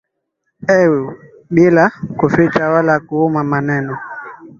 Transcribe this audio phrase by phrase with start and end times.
[0.81, 0.93] eu
[1.55, 1.85] bila
[2.19, 3.95] kuficha wala kuuma maneno